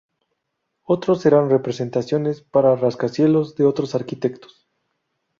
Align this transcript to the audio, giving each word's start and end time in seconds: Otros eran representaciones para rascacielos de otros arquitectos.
Otros 0.85 1.23
eran 1.27 1.51
representaciones 1.51 2.41
para 2.41 2.75
rascacielos 2.75 3.53
de 3.53 3.65
otros 3.65 3.93
arquitectos. 3.93 4.67